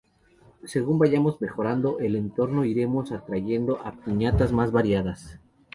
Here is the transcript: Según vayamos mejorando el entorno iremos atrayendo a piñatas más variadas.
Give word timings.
Según 0.65 0.97
vayamos 0.97 1.39
mejorando 1.41 1.99
el 1.99 2.15
entorno 2.15 2.65
iremos 2.65 3.11
atrayendo 3.11 3.81
a 3.85 3.91
piñatas 3.91 4.51
más 4.51 4.71
variadas. 4.71 5.39